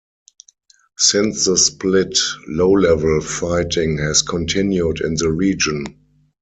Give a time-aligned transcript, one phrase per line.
[0.97, 2.17] Since the split,
[2.47, 5.85] low-level fighting has continued in the region.